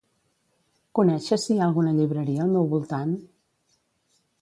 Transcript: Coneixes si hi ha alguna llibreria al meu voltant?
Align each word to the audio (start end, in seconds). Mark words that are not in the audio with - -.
Coneixes 0.99 1.45
si 1.45 1.53
hi 1.53 1.59
ha 1.61 1.65
alguna 1.67 1.93
llibreria 1.99 2.43
al 2.49 2.57
meu 2.57 2.69
voltant? 2.75 3.17